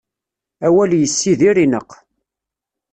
Awal 0.67 0.91
yessidir 0.97 1.57
ineqq. 1.63 1.91